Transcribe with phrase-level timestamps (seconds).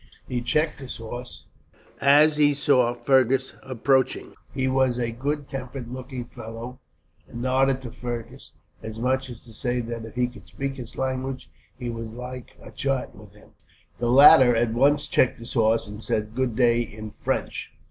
[0.27, 1.45] He checked his horse,
[1.99, 4.33] as he saw Fergus approaching.
[4.51, 6.79] He was a good tempered looking fellow,
[7.27, 10.97] and nodded to Fergus as much as to say that, if he could speak his
[10.97, 13.51] language, he should like a chat with him.
[13.99, 17.71] The latter at once checked his horse, and said good day, in French.